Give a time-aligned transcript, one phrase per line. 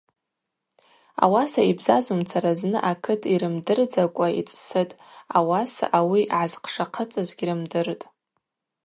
[1.23, 4.99] Ауаса йбзазумцара зны акыт йрымдырдзакӏва йцӏсытӏ,
[5.37, 8.03] ауаса ауи гӏазхъшахъыцӏыз гьрымдыртӏ.